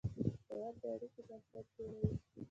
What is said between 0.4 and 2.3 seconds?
باور د اړیکې بنسټ جوړوي.